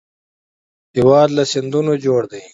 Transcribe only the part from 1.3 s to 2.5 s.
له سیندونو جوړ دی